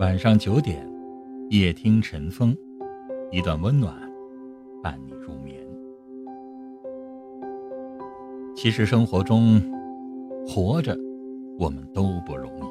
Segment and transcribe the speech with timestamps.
[0.00, 0.88] 晚上九点，
[1.50, 2.56] 夜听晨风，
[3.30, 3.94] 一段温暖
[4.82, 5.54] 伴你入眠。
[8.56, 9.60] 其实生活中，
[10.46, 10.96] 活着
[11.58, 12.62] 我们都不容易。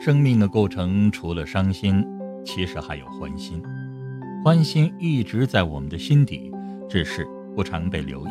[0.00, 2.06] 生命的构成除了伤心，
[2.44, 3.60] 其实还有欢心。
[4.44, 6.50] 欢心一直在我们的心底，
[6.88, 7.26] 只是
[7.56, 8.30] 不常被留意。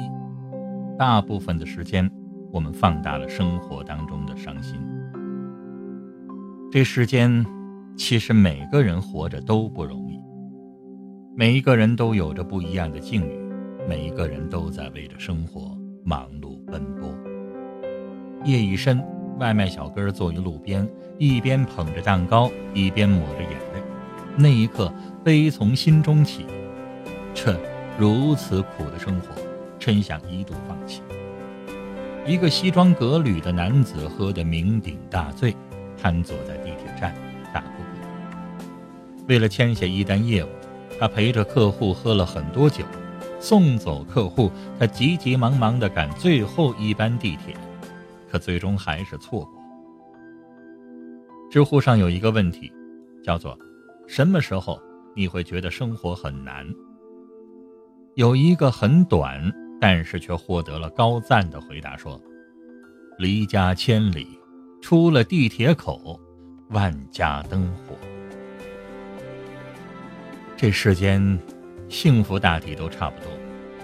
[0.97, 2.09] 大部分的时间，
[2.49, 4.79] 我们放大了生活当中的伤心。
[6.69, 7.45] 这世间，
[7.95, 10.19] 其实每个人活着都不容易。
[11.33, 13.39] 每一个人都有着不一样的境遇，
[13.87, 17.09] 每一个人都在为着生活忙碌奔波。
[18.43, 19.01] 夜已深，
[19.39, 20.85] 外卖小哥坐于路边，
[21.17, 23.81] 一边捧着蛋糕，一边抹着眼泪。
[24.35, 24.91] 那一刻，
[25.23, 26.45] 悲从心中起。
[27.33, 27.57] 这
[27.97, 29.27] 如此苦的生活，
[29.79, 31.01] 真想一度放弃。
[32.25, 35.55] 一个西装革履的男子喝得酩酊大醉，
[35.97, 37.13] 瘫坐在地铁站
[37.53, 37.67] 大哭。
[39.27, 40.47] 为了签下一单业务，
[40.99, 42.85] 他陪着客户喝了很多酒。
[43.39, 47.55] 送走客户，他急急忙忙地赶最后一班地铁，
[48.31, 49.53] 可最终还是错过。
[51.51, 52.71] 知乎上有一个问题，
[53.23, 53.57] 叫做。
[54.07, 54.81] 什么时候
[55.15, 56.65] 你会觉得生活很难？
[58.15, 62.19] 有一个很短，但是却获得了高赞的回答说
[63.19, 64.27] ：“离家千里，
[64.81, 66.19] 出了地铁口，
[66.69, 67.95] 万家灯火。
[70.55, 71.39] 这世间，
[71.89, 73.31] 幸福大体都差不多，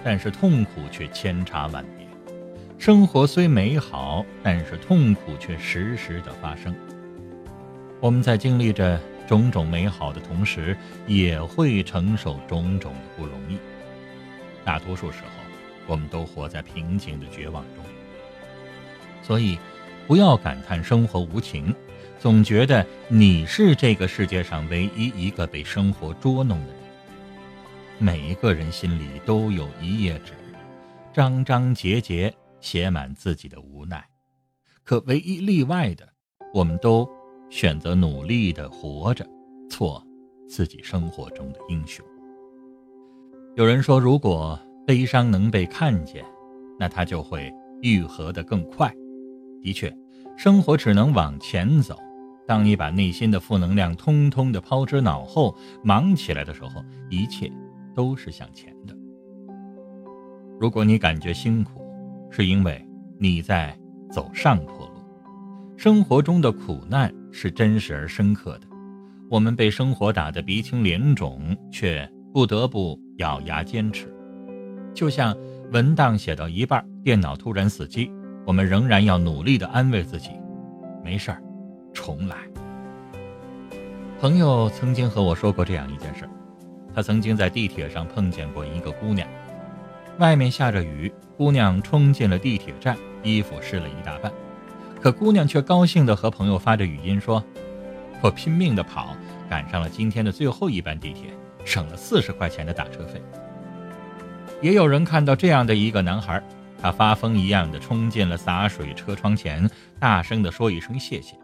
[0.02, 2.06] 但是痛苦却千差万别。
[2.78, 6.74] 生活虽美好，但是痛苦却时时的发生。
[8.00, 13.56] 我们在经历着。”种种美好的同时，也会承受种种的不容易。
[14.62, 15.30] 大多数时候，
[15.86, 17.82] 我们都活在平静的绝望中。
[19.22, 19.58] 所以，
[20.06, 21.74] 不要感叹生活无情，
[22.18, 26.76] 总觉得你是这个世界上唯一一个被生活捉弄的人。
[27.98, 30.32] 每一个人心里都有一页纸，
[31.12, 34.04] 章章节节写满自己的无奈。
[34.82, 36.08] 可唯一例外的，
[36.52, 37.08] 我们都。
[37.50, 39.24] 选择努力的活着，
[39.70, 40.04] 做
[40.48, 42.04] 自己生活中的英雄。
[43.54, 46.24] 有人说，如果悲伤能被看见，
[46.80, 48.92] 那它就会愈合的更快。
[49.64, 49.90] 的确，
[50.36, 51.98] 生活只能往前走。
[52.46, 57.50] 当你把内心的负能量通通的抛之脑后，忙起来的时候，一切
[57.94, 58.94] 都是向前的。
[60.60, 61.80] 如果你感觉辛苦，
[62.30, 62.86] 是因为
[63.18, 63.74] 你在
[64.12, 64.92] 走上坡路。
[65.78, 68.66] 生活中的苦难是真实而深刻的，
[69.30, 74.14] 我们被生活打得鼻青脸肿，却不得不咬牙坚持。
[74.92, 75.34] 就像
[75.72, 78.10] 文档写到一半，电脑突然死机，
[78.44, 80.30] 我们仍然要努力地安慰自己
[81.02, 81.42] ：“没事儿，
[81.92, 82.36] 重来。”
[84.20, 86.30] 朋友曾经和我说过这样一件事儿：
[86.94, 89.26] 他曾经在地铁上碰见过一个姑娘，
[90.18, 94.32] 外面下着雨，姑娘冲进了地铁站，衣服湿了一大半。
[95.00, 97.42] 可姑娘却高兴地和朋友发着语音说
[98.22, 99.14] ：“我拼命地跑，
[99.50, 101.30] 赶上了今天的最后一班地铁，
[101.64, 103.20] 省了四十块钱的打车费。”
[104.62, 106.42] 也有人看到这样的一个男孩，
[106.84, 109.66] 他发疯一样的冲进了洒水车窗前，
[109.98, 111.34] 大声地说一声谢谢，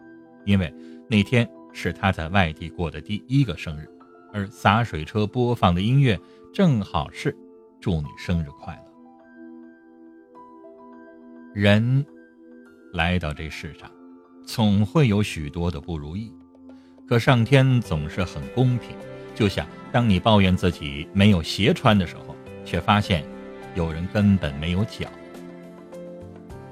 [0.45, 0.71] 因为
[1.09, 3.89] 那天是他在外地过的第一个生日，
[4.35, 6.21] 而洒水车播放的音乐
[6.53, 7.35] 正好是
[7.81, 8.83] “祝你生日快乐”。
[11.57, 12.05] 人。
[12.93, 13.91] 来到这世上，
[14.45, 16.31] 总会有许多的不如意，
[17.09, 18.95] 可上天总是很公平。
[19.35, 23.25] 就像当你抱怨自己没有鞋穿的时候，却发现
[23.75, 25.09] 有人根本没有脚。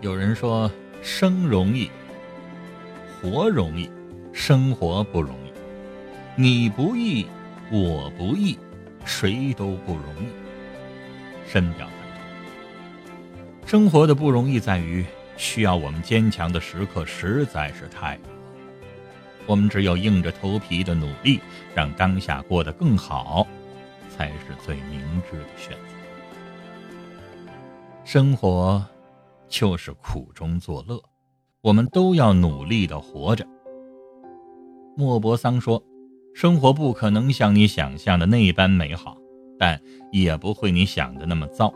[0.00, 0.70] 有人说
[1.03, 1.91] 生容易，
[3.20, 3.91] 活容易，
[4.32, 5.53] 生活不容易。
[6.41, 7.26] 你不易，
[7.70, 8.56] 我不易，
[9.04, 10.28] 谁都不容易。
[11.50, 11.97] 深表赞
[13.60, 13.69] 同。
[13.69, 15.04] 生活的不容易在于。
[15.36, 18.25] 需要我们坚强的时刻实在是太多，
[19.47, 21.39] 我们只有硬着头皮的努力，
[21.77, 23.47] 让当下过得更好，
[24.10, 25.94] 才是最明智的选择。
[28.04, 28.84] 生活
[29.48, 31.03] 就是苦中作乐，
[31.62, 33.47] 我们都要努力的活着。
[34.97, 35.83] 莫泊桑说
[36.34, 39.16] ：“生活不可能像你想象的那般美好，
[39.59, 39.80] 但
[40.12, 41.72] 也不会你想的那么糟。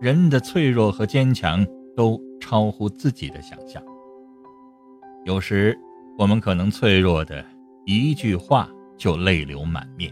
[0.00, 1.66] 人的脆弱和坚强。”
[1.96, 3.82] 都超乎自己的想象。
[5.26, 5.78] 有时，
[6.16, 7.44] 我们可能脆弱的
[7.84, 10.10] 一句话就泪流满面；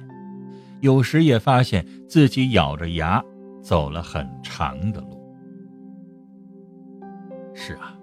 [0.81, 3.25] 有时也发现自己咬着牙
[3.63, 5.18] 走了很长的路。
[7.69, 7.95] 是啊，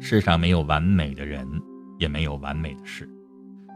[0.00, 1.46] 世上没有完美的人，
[1.96, 3.08] 也没有完美的事。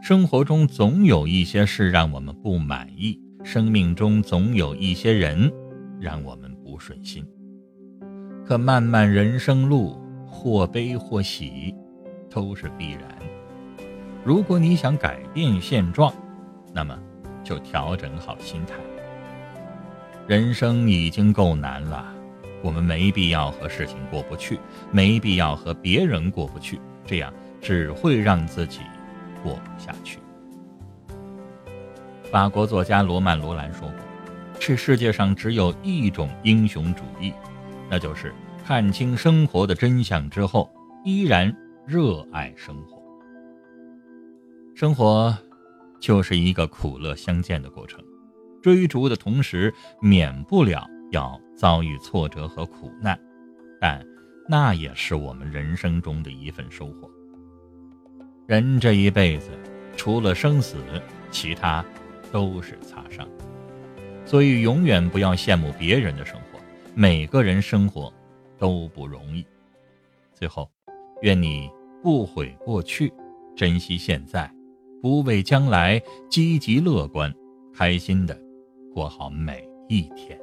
[0.01, 5.49] 生活中总有一些事让我们不满意，生命中总有一些人
[6.01, 7.25] 让我们不顺心。
[8.45, 9.97] 可漫漫人生路，
[10.27, 11.73] 或悲或喜，
[12.29, 13.03] 都是必然。
[14.21, 16.13] 如果你想改变现状，
[16.73, 16.99] 那么
[17.41, 18.75] 就调整好心态。
[20.27, 22.13] 人生已经够难了，
[22.63, 24.57] 我们没必要和事情过不去，
[24.89, 27.31] 没必要和别人过不去，这样
[27.61, 28.79] 只会让自己
[29.43, 30.17] 过不下去。
[32.31, 33.97] 法国作家罗曼·罗兰说过
[34.57, 37.33] ：“这世界上只有一种英雄主义，
[37.89, 38.33] 那就是
[38.65, 40.71] 看清生活的真相之后，
[41.03, 41.53] 依然
[41.85, 43.03] 热爱生活。
[44.73, 45.37] 生活
[45.99, 48.03] 就是一个苦乐相间的过程，
[48.61, 49.71] 追逐的同时，
[50.01, 53.19] 免不了要遭遇挫折和苦难，
[53.79, 54.05] 但
[54.47, 57.09] 那也是我们人生中的一份收获。
[58.47, 59.49] 人这一辈子，
[59.95, 60.77] 除了生死，
[61.31, 61.83] 其他……”
[62.31, 63.29] 都是擦伤，
[64.25, 66.59] 所以永远不要羡慕别人的生活。
[66.95, 68.11] 每个人生活
[68.57, 69.45] 都不容易。
[70.33, 70.67] 最后，
[71.21, 71.69] 愿你
[72.01, 73.13] 不悔过去，
[73.55, 74.51] 珍惜现在，
[74.99, 77.31] 不畏将来，积极乐观，
[77.71, 78.35] 开心的
[78.95, 80.35] 过好每一天。